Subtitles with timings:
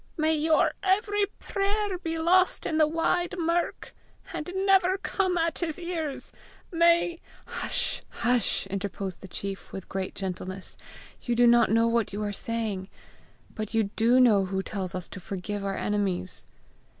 [0.17, 3.93] May your every prayer be lost in the wide murk,
[4.33, 6.33] and never come at his ears!
[6.71, 8.01] May" "Hush!
[8.09, 10.75] hush!" interposed the chief with great gentleness.
[11.21, 12.89] "You do not know what you are saying.
[13.53, 16.47] But you do know who tells us to forgive our enemies!"